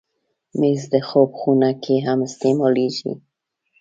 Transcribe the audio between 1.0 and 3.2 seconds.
خوب خونه کې هم استعمالېږي.